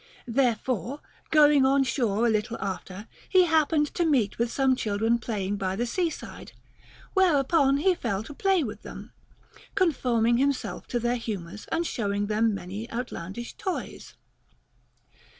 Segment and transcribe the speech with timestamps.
[0.25, 5.57] Therefore, going on shore a little after, he happened to meet with some children playing
[5.57, 6.53] by the seaside;
[7.13, 9.11] whereupon he fell to play with them,
[9.75, 14.15] con forming himself to their humors and showing them many outlandish toys.